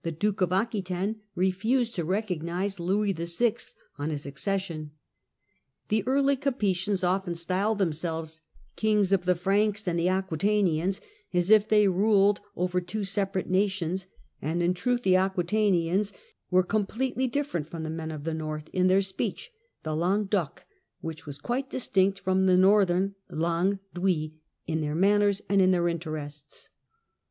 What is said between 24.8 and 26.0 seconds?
their manners, and in their